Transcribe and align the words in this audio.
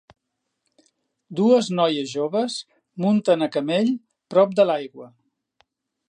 Dues 1.39 1.67
noies 1.79 2.07
joves 2.13 2.55
munten 3.05 3.47
a 3.47 3.49
camell 3.57 3.91
prop 4.35 4.55
de 4.61 4.65
l'aigua. 4.71 5.11